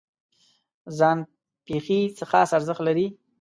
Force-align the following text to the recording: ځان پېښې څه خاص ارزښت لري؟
ځان 0.97 1.19
پېښې 1.65 1.99
څه 2.17 2.23
خاص 2.31 2.49
ارزښت 2.57 2.81
لري؟ 2.87 3.07